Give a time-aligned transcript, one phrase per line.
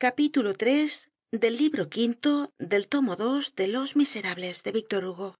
[0.00, 5.34] capítulo tres del libro quinto del tomo dos de los miserables de víctor hugo.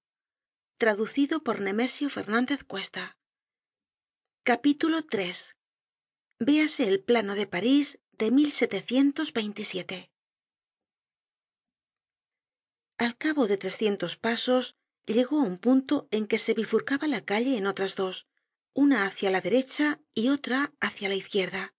[0.77, 3.17] Traducido por nemesio Fernández cuesta.
[4.43, 5.55] Capítulo tres.
[6.39, 8.27] Véase el plano de parís de
[12.97, 17.55] al cabo de trescientos pasos llegó a un punto en que se bifurcaba la calle
[17.55, 18.27] en otras dos
[18.73, 21.73] una hácia la derecha y otra hácia la izquierda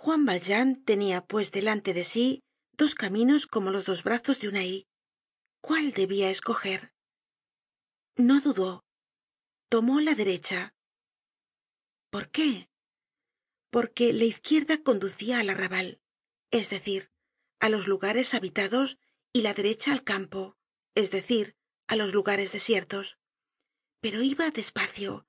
[0.00, 2.44] juan valjean tenia pues delante de sí
[2.80, 4.86] dos caminos como los dos brazos de una y
[5.60, 6.94] cuál debia escoger
[8.16, 8.84] no dudó.
[9.68, 10.74] Tomó la derecha.
[12.10, 12.68] Por qué
[13.70, 16.00] porque la izquierda conducia al arrabal
[16.52, 17.10] es decir
[17.58, 18.98] á los lugares habitados
[19.32, 20.56] y la derecha al campo
[20.94, 21.56] es decir
[21.88, 23.18] á los lugares desiertos.
[24.00, 25.26] Pero iba despacio.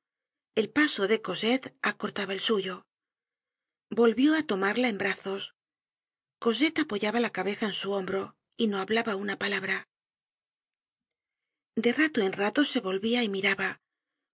[0.54, 2.89] El paso de cosette acortaba el suyo
[3.90, 5.56] volvió á tomarla en brazos.
[6.40, 9.90] Cosette apoyaba la cabeza en su hombro y no hablaba una palabra.
[11.76, 13.82] De rato en rato se volvia y miraba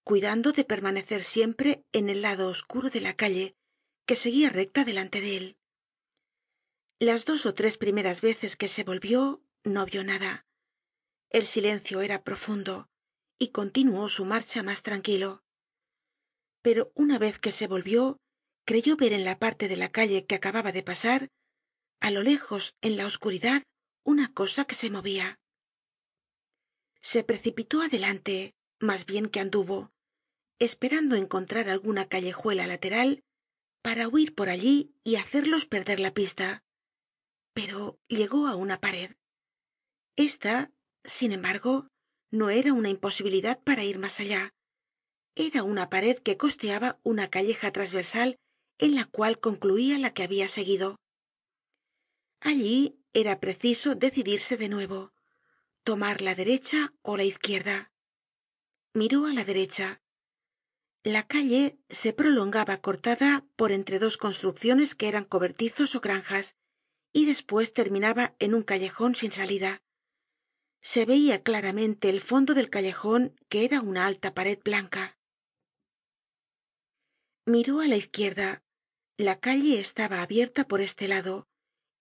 [0.06, 3.56] cuidando de permanecer siempre en el lado oscuro de la calle
[4.06, 5.58] que seguía recta delante de él.
[7.00, 10.45] Las dos ó tres primeras veces que se volvió no vio nada.
[11.31, 12.88] El silencio era profundo
[13.40, 15.44] y continuó su marcha mas tranquilo.
[16.62, 18.22] Pero una vez que se volvió
[18.66, 21.30] creyó ver en la parte de la calle que acababa de pasar
[22.02, 23.64] a lo lejos en la oscuridad
[24.04, 25.40] una cosa que se movia
[27.02, 29.92] se precipitó adelante mas bien que anduvo
[30.60, 33.24] esperando encontrar alguna callejuela lateral
[33.82, 36.64] para huir por allí y hacerlos perder la pista.
[37.54, 39.12] Pero llegó á una pared.
[40.16, 40.72] Esta
[41.04, 41.88] sin embargo
[42.32, 44.54] no era una imposibilidad para ir mas allá.
[45.36, 48.38] Era una pared que costeaba una calleja transversal
[48.80, 51.00] en la cual concluía la que habia seguido.
[52.42, 55.16] Allí era preciso decidirse de nuevo
[55.86, 57.92] tomar la derecha ó la izquierda.
[58.94, 60.02] Miró á la derecha.
[61.03, 66.56] La calle se prolongaba cortada por entre dos construcciones que eran cobertizos ó granjas
[67.13, 69.84] y despues terminaba en un callejon sin salida.
[70.81, 75.19] Se veia claramente el fondo del callejon que era una alta pared blanca.
[77.46, 78.65] Miró á la izquierda
[79.18, 81.48] la calle estaba abierta por este lado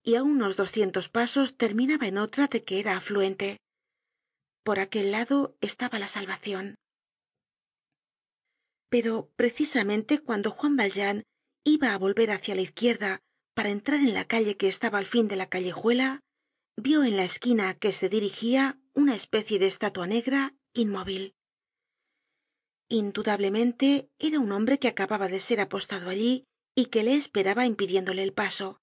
[0.03, 3.59] y á unos doscientos pasos terminaba en otra de que era afluente.
[4.63, 6.77] Por aquel lado estaba la salvacion
[8.95, 11.25] pero precisamente cuando juan valjean
[11.65, 13.19] iba á volver hácia la izquierda
[13.53, 16.21] para entrar en la calle que estaba al fin de la callejuela
[16.77, 21.35] vio en la esquina á que se dirigia una especie de estatua negra inmóvil.
[22.89, 28.23] Indudablemente era un hombre que acababa de ser apostado allí y que le esperaba impidiéndole
[28.23, 28.81] el paso.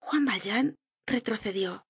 [0.00, 0.76] Juan valjean
[1.06, 1.86] retrocedió.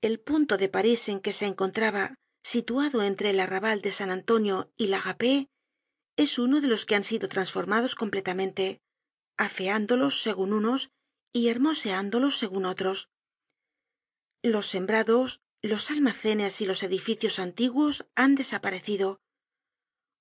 [0.00, 4.72] El punto de parís en que se encontraba situado entre el arrabal de san antonio
[4.76, 5.48] y la rapée
[6.16, 8.80] es uno de los que han sido transformados completamente
[9.36, 10.90] afeándolos segun unos
[11.32, 13.08] y hermoseándolos segun otros.
[14.42, 19.20] Los sembrados los almacenes y los edificios antiguos han desaparecido.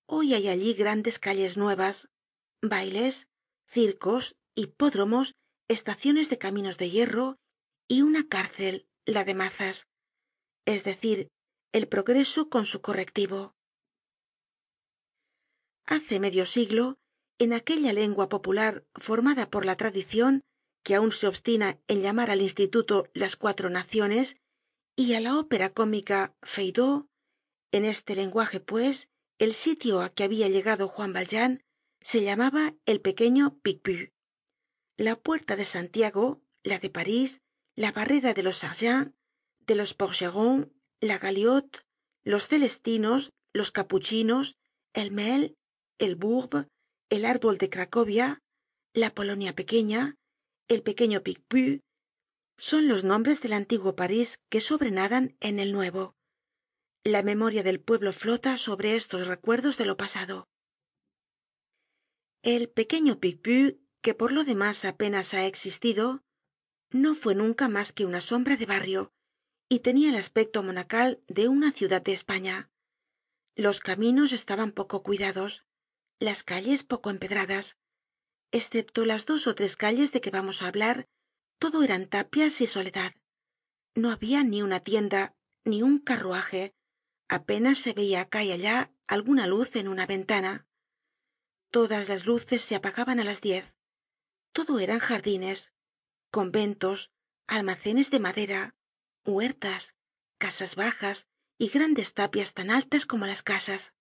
[0.06, 2.10] Hoy hay allí grandes calles nuevas
[2.62, 3.28] bailes
[3.68, 5.36] circos hipódromos
[5.68, 7.38] estaciones de caminos de hierro
[7.88, 9.88] y una cárcel la de mazas.
[10.66, 11.30] Es decir
[11.72, 13.56] el progreso con su correctivo.
[15.86, 16.98] Hace medio siglo
[17.40, 20.44] en aquella lengua popular formada por la tradicion
[20.84, 24.38] que aun se obstina en llamar al instituto las cuatro naciones
[24.96, 27.08] y á la ópera cómica feydeau
[27.72, 31.64] en este lenguaje pues el sitio á que habia llegado juan valjean
[32.02, 34.10] se llamaba el pequeño picpus.
[34.98, 37.42] La puerta de santiago la de parís
[37.76, 39.14] la barrera de los sergents
[39.60, 40.68] de los porcherons
[41.00, 41.80] la galiote
[42.24, 44.58] los celestinos los capuchinos
[44.94, 45.56] el mail
[45.98, 46.68] el bourbe
[47.10, 48.40] el árbol de cracovia
[48.94, 50.16] la polonia pequeña
[50.68, 51.80] el pequeño picpus
[52.58, 56.14] son los nombres del antiguo parís que sobrenadan en el nuevo.
[57.04, 60.51] La memoria del pueblo flota sobre estos recuerdos de lo pasado
[62.44, 66.24] el pequeño picpus que por lo demás apenas ha existido
[66.90, 69.14] no fue nunca mas que una sombra de barrio
[69.70, 72.72] y tenia el aspecto monacal de una ciudad de españa.
[73.56, 75.66] Los caminos estaban poco cuidados
[76.20, 77.78] las calles poco empedradas.
[78.52, 81.08] Escepto las dos ó tres calles de que vamos á hablar
[81.60, 83.14] todo eran tapias y soledad.
[83.94, 86.74] No habia ni una tienda ni un carruaje.
[87.28, 90.68] Apenas se veia acá y allá alguna luz en una ventana
[91.72, 93.66] todas las luces se apagaban á las diez.
[94.52, 95.74] Todo eran jardines
[96.30, 97.12] conventos
[97.48, 98.76] almacenes de madera
[99.26, 99.96] huertas
[100.38, 101.28] casas bajas
[101.58, 103.94] y grandes tapias tan altas como las casas.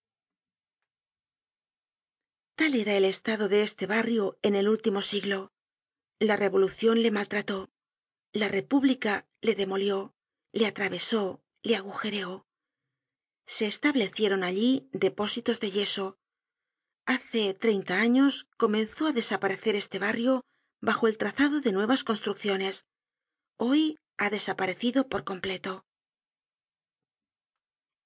[2.56, 5.52] Tal era el estado de este barrio en el último siglo.
[6.19, 7.70] La revolucion le maltrató
[8.32, 10.14] la república le demolió
[10.52, 12.46] le atravesó le agujereó.
[13.46, 16.19] Se establecieron allí depósitos de yeso
[17.10, 20.44] hace treinta años comenzó á desaparecer este barrio
[20.80, 22.84] bajo el trazado de nuevas construcciones.
[23.58, 25.84] Hoy ha desaparecido por completo.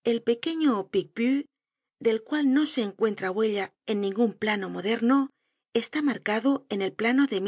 [0.05, 1.45] El pequeño picpus
[2.01, 5.29] del cual no se encuentra huella en ningún plano moderno
[5.75, 7.41] está marcado en el plano de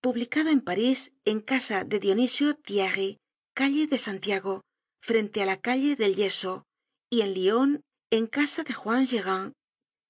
[0.00, 3.18] publicado en parís en casa de dionisio thierry
[3.52, 4.62] calle de santiago
[5.02, 6.64] frente á la calle del yeso
[7.10, 9.54] y en lyon en casa de juan gérin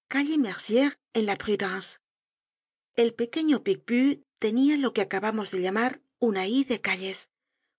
[0.08, 1.98] calle merciere en la prudence.
[2.96, 7.28] El pequeño picpus tenia lo que acabamos de llamar una y de calles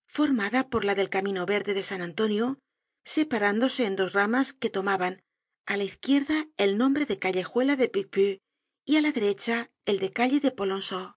[0.06, 2.60] formada por la del camino verde de san antonio
[3.04, 5.22] separándose en dos ramas que tomaban
[5.66, 8.38] á la izquierda el nombre de callejuela de picpus
[8.84, 11.16] y á la derecha el de calle de polonceau.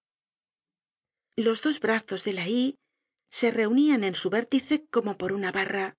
[1.36, 2.80] Los dos brazos de la y
[3.30, 5.96] se reunían en su vértice como por una barra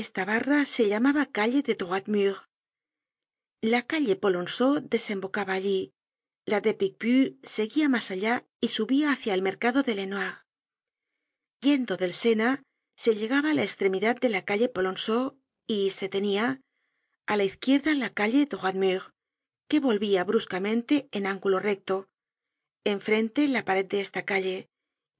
[0.00, 2.36] esta barra se llamaba calle de droit mur
[3.72, 5.94] la calle polonceau desembocaba allí.
[6.44, 10.44] La de picpus seguía mas allá y subía hacia el mercado de lenoir.
[11.62, 12.62] Yendo del sena
[12.94, 16.60] se llegaba á la estremidad de la calle polonceau y se tenia
[17.26, 19.02] á la izquierda la calle droit mur
[19.66, 21.96] que volvía bruscamente en ángulo recto.
[22.84, 24.68] Enfrente la pared de esta calle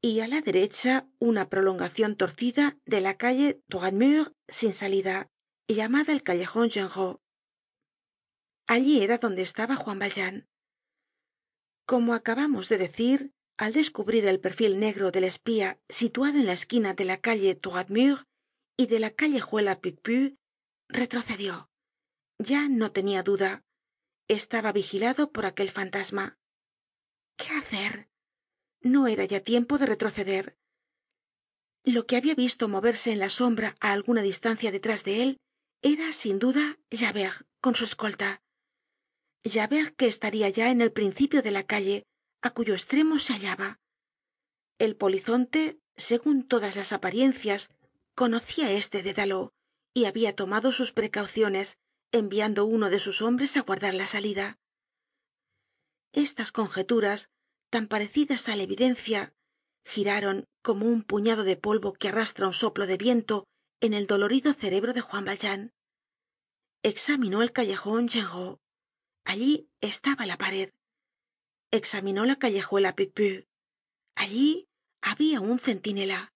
[0.05, 5.31] y á la derecha una prolongacion torcida de la calle droit mur sin salida
[5.67, 7.23] llamada el callejon genrot.
[8.67, 10.47] Allí era donde estaba juan valjean.
[11.87, 16.93] Como acabamos de decir al descubrir el perfil negro del espía situado en la esquina
[16.93, 18.27] de la calle droit mur
[18.77, 20.35] y de la callejuela picpus
[20.87, 21.71] retrocedió.
[22.39, 23.65] Ya no tenia duda.
[24.29, 26.37] Estaba vigilado por aquel fantasma
[28.85, 30.57] no era ya tiempo de retroceder.
[31.85, 35.31] Lo que habia visto moverse en la sombra á alguna distancia detrás de él
[35.83, 38.41] era sin duda javert con su escolta.
[39.45, 42.05] Javert que estaría ya en el principio de la calle
[42.41, 43.81] á cuyo estremo se hallaba.
[44.79, 47.71] El polizonte segun todas las apariencias
[48.15, 49.53] conocia este dédalo
[49.93, 51.79] y habia tomado sus precauciones
[52.13, 54.59] enviando uno de sus hombres á guardar la salida.
[56.13, 57.29] Estas conjeturas
[57.75, 59.21] tan parecidas á la evidencia
[59.93, 60.37] giraron
[60.67, 63.37] como un puñado de polvo que arrastra un soplo de viento
[63.81, 65.73] en el dolorido cerebro de juan valjean.
[66.85, 68.07] Examinó el callejon
[69.25, 70.69] allí estaba la pared.
[71.73, 73.45] Examinó la callejuela picpus
[74.15, 74.69] allí
[75.03, 76.33] había un centinela.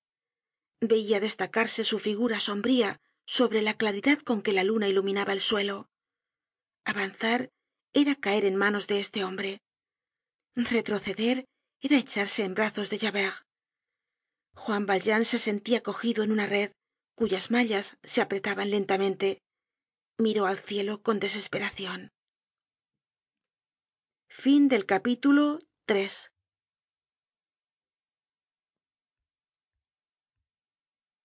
[0.81, 5.89] Veia destacarse su figura sombría sobre la claridad con que la luna iluminaba el suelo.
[6.85, 7.53] Avanzar
[7.93, 9.63] era caer en manos de este hombre
[10.55, 11.45] retroceder
[11.81, 13.45] era echarse en brazos de javert.
[14.55, 16.73] Juan valjean se sentia cogido en una red
[17.15, 19.43] cuyas mallas se apretaban lentamente.
[20.19, 22.11] Miró al cielo con desesperacion